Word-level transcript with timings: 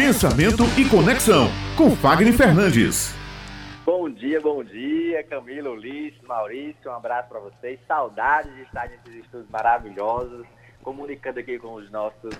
Pensamento 0.00 0.62
e 0.78 0.88
Conexão, 0.88 1.48
com 1.76 1.90
Fagner 1.90 2.32
Fernandes. 2.32 3.14
Bom 3.84 4.08
dia, 4.08 4.40
bom 4.40 4.64
dia, 4.64 5.22
Camila, 5.24 5.68
Ulisses, 5.68 6.18
Maurício, 6.22 6.90
um 6.90 6.94
abraço 6.94 7.28
para 7.28 7.38
vocês. 7.38 7.78
Saudades 7.86 8.50
de 8.54 8.62
estar 8.62 8.88
nesses 8.88 9.22
estudos 9.22 9.46
maravilhosos, 9.50 10.46
comunicando 10.82 11.40
aqui 11.40 11.58
com 11.58 11.74
os 11.74 11.90
nossos 11.90 12.34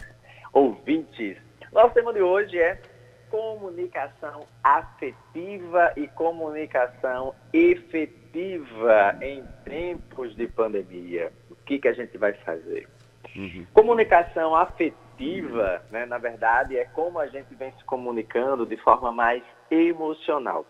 ouvintes. 0.54 1.36
Nosso 1.70 1.92
tema 1.92 2.14
de 2.14 2.22
hoje 2.22 2.58
é 2.58 2.80
comunicação 3.28 4.46
afetiva 4.64 5.92
e 5.98 6.08
comunicação 6.08 7.34
efetiva 7.52 9.18
em 9.20 9.44
tempos 9.66 10.34
de 10.34 10.46
pandemia. 10.46 11.30
O 11.50 11.56
que, 11.56 11.78
que 11.78 11.88
a 11.88 11.92
gente 11.92 12.16
vai 12.16 12.32
fazer? 12.32 12.88
Uhum. 13.36 13.66
Comunicação 13.74 14.56
afetiva, 14.56 14.96
né, 15.90 16.06
na 16.06 16.18
verdade, 16.18 16.76
é 16.76 16.84
como 16.86 17.18
a 17.18 17.26
gente 17.26 17.54
vem 17.54 17.72
se 17.72 17.84
comunicando 17.84 18.64
de 18.64 18.76
forma 18.78 19.12
mais 19.12 19.42
emocional. 19.70 20.64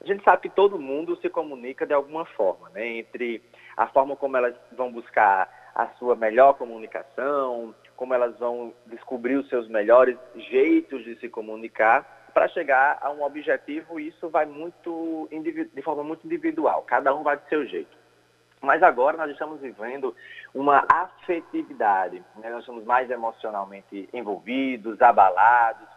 A 0.00 0.06
gente 0.06 0.24
sabe 0.24 0.42
que 0.42 0.50
todo 0.50 0.80
mundo 0.80 1.16
se 1.16 1.28
comunica 1.28 1.86
de 1.86 1.94
alguma 1.94 2.24
forma, 2.24 2.68
né, 2.70 2.86
entre 2.98 3.42
a 3.76 3.86
forma 3.86 4.16
como 4.16 4.36
elas 4.36 4.54
vão 4.76 4.90
buscar 4.90 5.48
a 5.74 5.86
sua 5.98 6.16
melhor 6.16 6.54
comunicação, 6.54 7.74
como 7.96 8.12
elas 8.12 8.36
vão 8.38 8.74
descobrir 8.86 9.36
os 9.36 9.48
seus 9.48 9.68
melhores 9.68 10.18
jeitos 10.34 11.04
de 11.04 11.14
se 11.20 11.28
comunicar 11.28 12.28
para 12.34 12.48
chegar 12.48 12.98
a 13.00 13.10
um 13.10 13.22
objetivo, 13.22 14.00
isso 14.00 14.28
vai 14.28 14.46
muito 14.46 15.28
de 15.30 15.82
forma 15.82 16.02
muito 16.02 16.26
individual, 16.26 16.82
cada 16.82 17.14
um 17.14 17.22
vai 17.22 17.36
do 17.36 17.48
seu 17.48 17.64
jeito. 17.66 18.01
Mas 18.62 18.80
agora 18.80 19.16
nós 19.16 19.30
estamos 19.32 19.60
vivendo 19.60 20.14
uma 20.54 20.86
afetividade, 20.88 22.22
né? 22.36 22.48
nós 22.48 22.60
estamos 22.60 22.84
mais 22.84 23.10
emocionalmente 23.10 24.08
envolvidos, 24.12 25.02
abalados. 25.02 25.88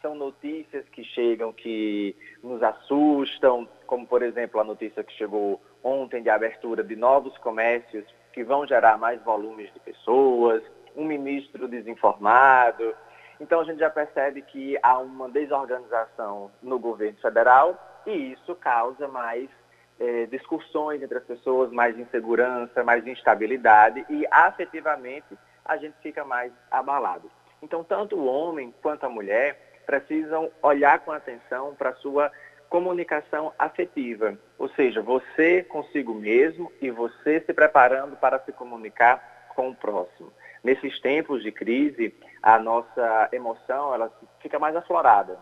São 0.00 0.14
notícias 0.14 0.88
que 0.88 1.04
chegam 1.04 1.52
que 1.52 2.16
nos 2.42 2.62
assustam, 2.62 3.68
como 3.86 4.06
por 4.06 4.22
exemplo 4.22 4.58
a 4.58 4.64
notícia 4.64 5.04
que 5.04 5.12
chegou 5.12 5.60
ontem 5.82 6.22
de 6.22 6.30
abertura 6.30 6.82
de 6.82 6.96
novos 6.96 7.36
comércios 7.38 8.06
que 8.32 8.42
vão 8.42 8.66
gerar 8.66 8.96
mais 8.96 9.22
volumes 9.22 9.70
de 9.74 9.80
pessoas, 9.80 10.62
um 10.96 11.04
ministro 11.04 11.68
desinformado. 11.68 12.94
Então 13.38 13.60
a 13.60 13.64
gente 13.64 13.80
já 13.80 13.90
percebe 13.90 14.40
que 14.40 14.78
há 14.82 14.98
uma 14.98 15.28
desorganização 15.28 16.50
no 16.62 16.78
governo 16.78 17.18
federal 17.20 17.78
e 18.06 18.32
isso 18.32 18.54
causa 18.54 19.06
mais 19.08 19.50
é, 19.98 20.26
discussões 20.26 21.02
entre 21.02 21.18
as 21.18 21.24
pessoas, 21.24 21.70
mais 21.70 21.98
insegurança, 21.98 22.82
mais 22.82 23.06
instabilidade 23.06 24.04
e 24.08 24.26
afetivamente 24.30 25.36
a 25.64 25.76
gente 25.76 25.94
fica 26.02 26.24
mais 26.24 26.52
abalado. 26.70 27.30
Então, 27.62 27.82
tanto 27.82 28.16
o 28.16 28.26
homem 28.26 28.74
quanto 28.82 29.04
a 29.04 29.08
mulher 29.08 29.80
precisam 29.86 30.50
olhar 30.62 30.98
com 31.00 31.12
atenção 31.12 31.74
para 31.74 31.90
a 31.90 31.94
sua 31.96 32.30
comunicação 32.68 33.52
afetiva, 33.58 34.36
ou 34.58 34.68
seja, 34.70 35.00
você 35.00 35.62
consigo 35.62 36.12
mesmo 36.12 36.72
e 36.80 36.90
você 36.90 37.40
se 37.40 37.52
preparando 37.52 38.16
para 38.16 38.40
se 38.40 38.52
comunicar 38.52 39.48
com 39.54 39.68
o 39.68 39.74
próximo. 39.74 40.32
Nesses 40.62 40.98
tempos 41.00 41.42
de 41.42 41.52
crise, 41.52 42.14
a 42.42 42.58
nossa 42.58 43.28
emoção 43.32 43.94
ela 43.94 44.12
fica 44.40 44.58
mais 44.58 44.74
aflorada, 44.74 45.38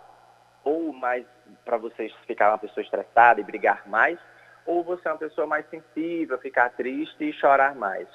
ou 0.62 0.92
mais 0.92 1.24
para 1.64 1.78
você 1.78 2.12
ficar 2.26 2.50
uma 2.50 2.58
pessoa 2.58 2.82
estressada 2.82 3.40
e 3.40 3.44
brigar 3.44 3.88
mais, 3.88 4.18
ou 4.66 4.82
você 4.82 5.08
é 5.08 5.12
uma 5.12 5.18
pessoa 5.18 5.46
mais 5.46 5.68
sensível, 5.68 6.38
ficar 6.38 6.70
triste 6.70 7.24
e 7.24 7.32
chorar 7.32 7.74
mais. 7.74 8.08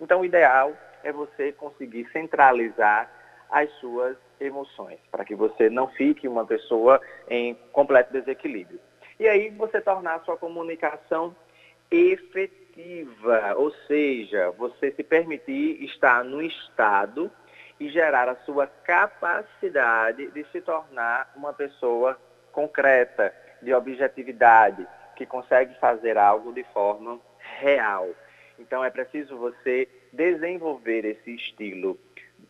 Então, 0.00 0.20
o 0.20 0.24
ideal 0.24 0.72
é 1.02 1.12
você 1.12 1.52
conseguir 1.52 2.08
centralizar 2.12 3.10
as 3.50 3.70
suas 3.74 4.16
emoções, 4.40 4.98
para 5.10 5.24
que 5.24 5.34
você 5.34 5.68
não 5.68 5.88
fique 5.88 6.26
uma 6.26 6.44
pessoa 6.46 7.00
em 7.28 7.54
completo 7.72 8.12
desequilíbrio. 8.12 8.80
E 9.20 9.28
aí 9.28 9.50
você 9.50 9.80
tornar 9.80 10.14
a 10.14 10.20
sua 10.20 10.36
comunicação 10.36 11.36
efetiva, 11.90 13.54
ou 13.56 13.70
seja, 13.86 14.50
você 14.52 14.90
se 14.92 15.02
permitir 15.02 15.84
estar 15.84 16.24
no 16.24 16.42
estado 16.42 17.30
e 17.78 17.88
gerar 17.90 18.28
a 18.28 18.36
sua 18.36 18.66
capacidade 18.66 20.30
de 20.30 20.44
se 20.50 20.60
tornar 20.60 21.30
uma 21.36 21.52
pessoa 21.52 22.18
concreta, 22.50 23.34
de 23.60 23.72
objetividade, 23.72 24.86
que 25.22 25.26
consegue 25.26 25.72
fazer 25.78 26.18
algo 26.18 26.52
de 26.52 26.64
forma 26.72 27.20
real. 27.60 28.08
Então 28.58 28.84
é 28.84 28.90
preciso 28.90 29.36
você 29.36 29.88
desenvolver 30.12 31.04
esse 31.04 31.34
estilo 31.36 31.96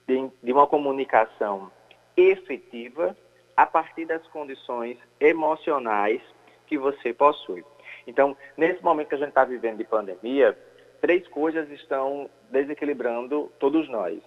de, 0.07 0.31
de 0.43 0.53
uma 0.53 0.67
comunicação 0.67 1.71
efetiva 2.17 3.15
a 3.55 3.67
partir 3.67 4.07
das 4.07 4.27
condições 4.29 4.97
emocionais 5.21 6.23
que 6.67 6.79
você 6.79 7.13
possui. 7.13 7.63
Então, 8.07 8.35
nesse 8.57 8.83
momento 8.83 9.09
que 9.09 9.15
a 9.17 9.19
gente 9.19 9.29
está 9.29 9.45
vivendo 9.45 9.79
de 9.79 9.85
pandemia, 9.85 10.57
três 11.01 11.29
coisas 11.29 11.71
estão 11.71 12.29
desequilibrando 12.51 13.53
todos 13.59 13.89
nós. 13.89 14.19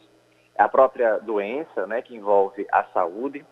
A 0.55 0.69
própria 0.69 1.17
doença, 1.17 1.87
né, 1.87 2.01
que 2.01 2.15
envolve 2.15 2.65
a 2.71 2.83
saúde, 2.85 3.43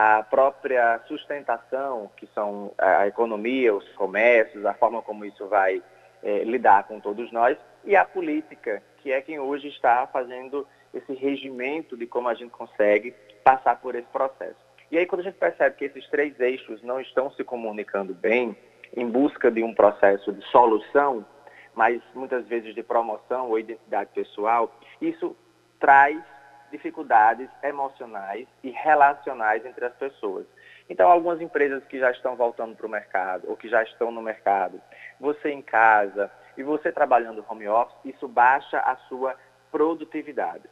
a 0.00 0.22
própria 0.22 1.00
sustentação, 1.08 2.08
que 2.16 2.28
são 2.28 2.72
a 2.78 3.08
economia, 3.08 3.74
os 3.74 3.88
comércios, 3.94 4.64
a 4.64 4.72
forma 4.72 5.02
como 5.02 5.24
isso 5.24 5.48
vai 5.48 5.82
é, 6.22 6.44
lidar 6.44 6.84
com 6.84 7.00
todos 7.00 7.32
nós, 7.32 7.58
e 7.84 7.96
a 7.96 8.04
política, 8.04 8.80
que 8.98 9.10
é 9.10 9.20
quem 9.20 9.40
hoje 9.40 9.66
está 9.66 10.06
fazendo 10.06 10.64
esse 10.94 11.12
regimento 11.14 11.96
de 11.96 12.06
como 12.06 12.28
a 12.28 12.34
gente 12.34 12.50
consegue 12.50 13.12
passar 13.42 13.80
por 13.80 13.96
esse 13.96 14.06
processo. 14.08 14.56
E 14.88 14.96
aí, 14.96 15.04
quando 15.04 15.22
a 15.22 15.24
gente 15.24 15.38
percebe 15.38 15.74
que 15.74 15.86
esses 15.86 16.08
três 16.08 16.38
eixos 16.38 16.80
não 16.84 17.00
estão 17.00 17.32
se 17.32 17.42
comunicando 17.42 18.14
bem, 18.14 18.56
em 18.96 19.06
busca 19.06 19.50
de 19.50 19.64
um 19.64 19.74
processo 19.74 20.32
de 20.32 20.44
solução, 20.46 21.26
mas 21.74 22.00
muitas 22.14 22.46
vezes 22.46 22.72
de 22.72 22.84
promoção 22.84 23.48
ou 23.48 23.58
identidade 23.58 24.10
pessoal, 24.14 24.72
isso 25.00 25.36
traz 25.80 26.22
dificuldades 26.70 27.48
emocionais 27.62 28.46
e 28.62 28.70
relacionais 28.70 29.64
entre 29.64 29.84
as 29.84 29.94
pessoas. 29.94 30.46
Então, 30.88 31.10
algumas 31.10 31.40
empresas 31.40 31.84
que 31.84 31.98
já 31.98 32.10
estão 32.10 32.34
voltando 32.34 32.74
para 32.74 32.86
o 32.86 32.90
mercado 32.90 33.48
ou 33.48 33.56
que 33.56 33.68
já 33.68 33.82
estão 33.82 34.10
no 34.10 34.22
mercado, 34.22 34.80
você 35.20 35.50
em 35.50 35.62
casa 35.62 36.30
e 36.56 36.62
você 36.62 36.90
trabalhando 36.90 37.44
home 37.48 37.68
office, 37.68 37.96
isso 38.04 38.26
baixa 38.26 38.78
a 38.80 38.96
sua 39.08 39.36
produtividade. 39.70 40.64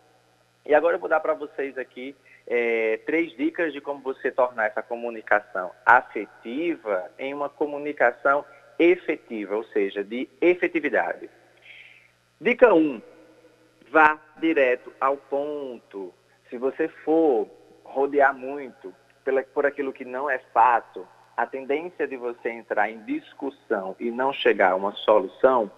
E 0.64 0.74
agora 0.74 0.96
eu 0.96 1.00
vou 1.00 1.08
dar 1.08 1.20
para 1.20 1.34
vocês 1.34 1.78
aqui 1.78 2.16
é, 2.46 2.98
três 3.06 3.36
dicas 3.36 3.72
de 3.72 3.80
como 3.80 4.00
você 4.00 4.30
tornar 4.32 4.66
essa 4.66 4.82
comunicação 4.82 5.70
afetiva 5.84 7.10
em 7.18 7.32
uma 7.32 7.48
comunicação 7.48 8.44
efetiva, 8.78 9.56
ou 9.56 9.64
seja, 9.64 10.02
de 10.02 10.28
efetividade. 10.40 11.30
Dica 12.40 12.74
1. 12.74 12.78
Um, 12.78 13.02
vá 13.90 14.18
direto 14.38 14.92
ao 15.00 15.16
ponto. 15.16 16.12
Se 16.48 16.58
você 16.58 16.88
for 16.88 17.48
rodear 17.84 18.34
muito 18.34 18.94
por 19.52 19.66
aquilo 19.66 19.92
que 19.92 20.04
não 20.04 20.30
é 20.30 20.38
fato, 20.52 21.06
a 21.36 21.46
tendência 21.46 22.06
de 22.06 22.16
você 22.16 22.48
entrar 22.48 22.90
em 22.90 23.02
discussão 23.04 23.96
e 23.98 24.10
não 24.10 24.32
chegar 24.32 24.72
a 24.72 24.76
uma 24.76 24.92
solução 24.92 25.70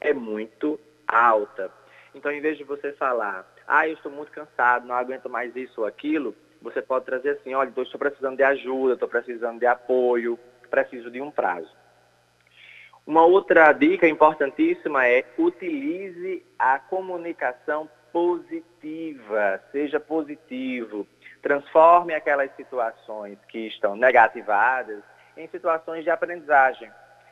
é 0.00 0.12
muito 0.12 0.78
alta. 1.06 1.70
Então, 2.14 2.32
em 2.32 2.40
vez 2.40 2.58
de 2.58 2.64
você 2.64 2.92
falar, 2.92 3.46
ah, 3.66 3.86
eu 3.86 3.94
estou 3.94 4.10
muito 4.10 4.32
cansado, 4.32 4.86
não 4.86 4.94
aguento 4.94 5.28
mais 5.28 5.54
isso 5.54 5.80
ou 5.80 5.86
aquilo, 5.86 6.34
você 6.60 6.82
pode 6.82 7.04
trazer 7.04 7.30
assim, 7.30 7.54
olha, 7.54 7.68
estou 7.68 7.98
precisando 7.98 8.36
de 8.36 8.42
ajuda, 8.42 8.94
estou 8.94 9.08
precisando 9.08 9.58
de 9.58 9.66
apoio, 9.66 10.38
preciso 10.70 11.10
de 11.10 11.20
um 11.20 11.30
prazo. 11.30 11.70
Uma 13.06 13.24
outra 13.24 13.72
dica 13.72 14.08
importantíssima 14.08 15.06
é 15.06 15.24
utilize 15.38 16.44
a 16.58 16.76
comunicação 16.80 17.88
positiva, 18.12 19.62
seja 19.70 20.00
positivo. 20.00 21.06
Transforme 21.40 22.14
aquelas 22.14 22.50
situações 22.56 23.38
que 23.48 23.68
estão 23.68 23.94
negativadas 23.94 25.04
em 25.36 25.46
situações 25.46 26.02
de 26.02 26.10
aprendizagem, 26.10 26.90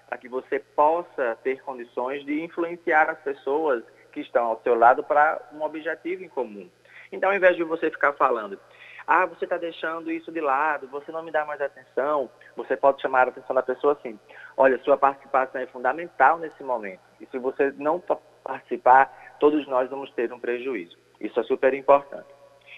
para 0.08 0.16
que 0.16 0.28
você 0.28 0.60
possa 0.60 1.37
ter 1.43 1.60
condições 1.62 2.25
de 2.25 2.40
influenciar 2.40 3.10
as 3.10 3.19
pessoas 3.19 3.82
que 4.12 4.20
estão 4.20 4.44
ao 4.44 4.60
seu 4.62 4.76
lado 4.76 5.02
para 5.02 5.40
um 5.52 5.62
objetivo 5.62 6.22
em 6.22 6.28
comum. 6.28 6.70
Então, 7.10 7.31
ao 7.31 7.37
invés 7.37 7.56
de 7.56 7.64
você 7.64 7.90
ficar 7.90 8.12
falando, 8.12 8.60
ah, 9.06 9.26
você 9.26 9.44
está 9.44 9.58
deixando 9.58 10.10
isso 10.10 10.32
de 10.32 10.40
lado, 10.40 10.88
você 10.88 11.12
não 11.12 11.22
me 11.22 11.30
dá 11.30 11.44
mais 11.44 11.60
atenção, 11.60 12.30
você 12.56 12.76
pode 12.76 13.02
chamar 13.02 13.28
a 13.28 13.30
atenção 13.30 13.54
da 13.54 13.62
pessoa 13.62 13.92
assim, 13.94 14.18
olha, 14.56 14.78
sua 14.82 14.96
participação 14.96 15.60
é 15.60 15.66
fundamental 15.66 16.38
nesse 16.38 16.62
momento. 16.62 17.00
E 17.20 17.26
se 17.26 17.38
você 17.38 17.72
não 17.76 18.02
participar, 18.42 19.36
todos 19.38 19.66
nós 19.66 19.90
vamos 19.90 20.10
ter 20.12 20.32
um 20.32 20.40
prejuízo. 20.40 20.96
Isso 21.20 21.38
é 21.38 21.42
super 21.42 21.74
importante. 21.74 22.28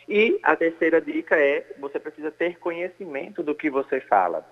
E 0.09 0.39
a 0.43 0.55
terceira 0.55 1.01
dica 1.01 1.37
é, 1.37 1.67
você 1.79 1.99
precisa 1.99 2.31
ter 2.31 2.59
conhecimento 2.59 3.43
do 3.43 3.55
que 3.55 3.69
você 3.69 4.01
fala. 4.01 4.47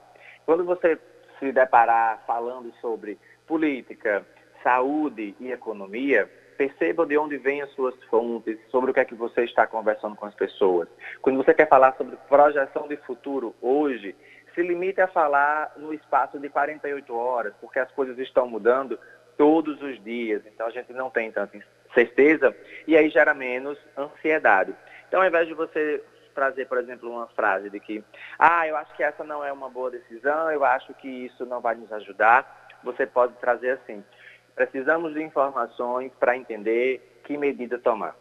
Quando 0.45 0.65
você 0.65 0.99
se 1.39 1.53
deparar 1.53 2.23
falando 2.27 2.73
sobre 2.81 3.19
política, 3.47 4.27
saúde 4.63 5.35
e 5.39 5.53
economia, 5.53 6.29
perceba 6.57 7.07
de 7.07 7.17
onde 7.17 7.37
vêm 7.37 7.63
as 7.63 7.71
suas 7.73 7.95
fontes, 8.05 8.59
sobre 8.71 8.91
o 8.91 8.95
que 8.95 9.01
é 9.01 9.05
que 9.05 9.15
você 9.15 9.45
está 9.45 9.67
conversando 9.67 10.17
com 10.17 10.27
as 10.27 10.35
pessoas. 10.35 10.89
Quando 11.21 11.37
você 11.37 11.53
quer 11.55 11.69
falar 11.69 11.95
sobre 11.97 12.17
projeção 12.29 12.89
de 12.89 12.97
futuro 12.99 13.55
hoje, 13.61 14.15
se 14.55 14.63
limite 14.63 15.01
a 15.01 15.09
falar 15.09 15.73
no 15.77 15.93
espaço 15.93 16.39
de 16.39 16.49
48 16.49 17.15
horas, 17.15 17.55
porque 17.61 17.79
as 17.79 17.91
coisas 17.93 18.19
estão 18.19 18.49
mudando 18.49 18.99
todos 19.37 19.83
os 19.83 20.03
dias, 20.03 20.43
então 20.47 20.67
a 20.67 20.71
gente 20.71 20.93
não 20.93 21.11
tem 21.11 21.31
tanta 21.33 21.59
certeza 21.93 22.55
e 22.87 22.97
aí 22.97 23.09
gera 23.11 23.35
menos 23.35 23.79
ansiedade. 23.97 24.75
Então, 25.09 25.21
ao 25.21 25.29
invés 25.29 25.47
de 25.47 25.55
você 25.55 26.03
trazer, 26.35 26.67
por 26.67 26.79
exemplo, 26.79 27.11
uma 27.11 27.29
frase 27.29 27.71
de 27.71 27.79
que, 27.79 28.03
ah, 28.39 28.67
eu 28.67 28.77
acho 28.77 28.95
que 28.97 29.03
essa 29.03 29.23
não 29.23 29.45
é 29.45 29.53
uma 29.53 29.71
boa 29.71 29.91
decisão, 29.91 30.51
eu 30.51 30.65
acho 30.65 30.93
que 30.95 31.09
isso 31.09 31.47
não 31.47 31.61
vai 31.61 31.77
nos 31.77 31.93
ajudar, 31.93 32.69
você 32.83 33.07
pode 33.07 33.35
trazer 33.35 33.71
assim, 33.71 34.05
precisamos 34.55 35.15
de 35.15 35.23
informações 35.23 36.13
para 36.19 36.37
entender 36.37 37.21
que 37.25 37.37
medida 37.37 37.79
tomar. 37.79 38.15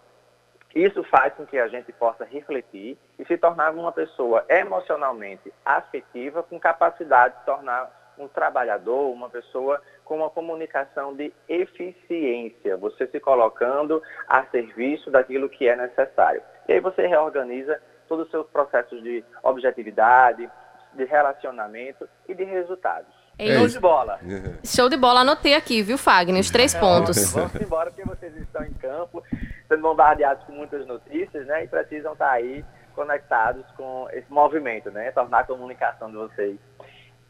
Isso 0.74 1.03
faz 1.03 1.33
com 1.35 1.45
que 1.45 1.57
a 1.57 1.68
gente 1.68 1.91
possa 1.91 2.25
refletir 2.25 2.97
e 3.19 3.25
se 3.25 3.38
tornar 3.38 3.71
uma 3.74 3.91
pessoa 3.91 4.44
emocionalmente 4.50 5.53
afetiva, 5.63 6.41
com 6.41 6.59
capacidade 6.59 7.38
de 7.38 7.45
tornar 7.45 8.13
um 8.18 8.27
trabalhador, 8.27 9.12
uma 9.12 9.30
pessoa 9.30 9.81
com 10.03 10.18
uma 10.18 10.30
comunicação 10.30 11.15
de 11.15 11.31
eficiência, 11.47 12.75
você 12.77 13.07
se 13.07 13.19
colocando 13.19 14.01
a 14.27 14.44
serviço 14.45 15.12
daquilo 15.12 15.50
que 15.50 15.68
é 15.68 15.75
necessário. 15.75 16.41
E 16.68 16.74
aí 16.74 16.80
você 16.80 17.06
reorganiza 17.06 17.80
todos 18.07 18.25
os 18.25 18.31
seus 18.31 18.47
processos 18.47 19.01
de 19.01 19.24
objetividade, 19.44 20.50
de 20.95 21.06
relacionamento 21.06 22.07
e 22.28 22.34
de 22.34 22.44
resultados. 22.44 23.12
É 23.38 23.57
Show 23.57 23.68
de 23.68 23.80
bola. 23.80 24.19
Show 24.63 24.90
de 24.90 24.98
bola, 24.98 25.22
anotei 25.22 25.56
aqui, 25.56 25.81
viu, 25.81 25.98
Fagner? 25.98 26.40
Os 26.40 26.51
três 26.51 26.74
pontos. 26.74 27.34
Vamos 27.34 27.56
embora, 27.56 27.90
porque 27.90 28.07
vocês 28.07 28.36
estão 28.38 28.63
em 28.63 28.74
campo, 28.74 29.24
sendo 29.68 29.81
bombardeados 29.81 30.44
com 30.45 30.51
muitas 30.51 30.86
notícias, 30.86 31.45
né? 31.48 31.63
E 31.63 31.68
precisam 31.68 32.13
estar 32.13 32.30
aí 32.30 32.63
conectados 32.94 33.66
com 33.75 34.07
esse 34.12 34.31
movimento, 34.31 34.92
né? 34.92 35.12
Tornar 35.12 35.40
a 35.40 35.44
comunicação 35.44 36.12
de 36.12 36.18
vocês 36.18 36.60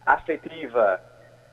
afetiva, 0.05 1.01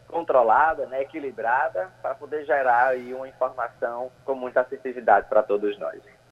controlada, 0.09 0.87
né? 0.87 1.03
equilibrada, 1.03 1.89
para 2.03 2.15
poder 2.15 2.45
gerar 2.45 2.89
aí 2.89 3.15
uma 3.15 3.29
informação 3.29 4.11
com 4.25 4.35
muita 4.35 4.61
assertividade 4.61 5.29
para 5.29 5.43
todos 5.43 5.79
nós. 5.79 6.01